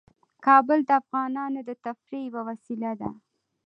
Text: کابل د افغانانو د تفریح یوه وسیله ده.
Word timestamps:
کابل 0.45 0.79
د 0.87 0.91
افغانانو 1.01 1.59
د 1.69 1.71
تفریح 1.85 2.23
یوه 2.29 2.41
وسیله 2.49 2.91
ده. 3.01 3.09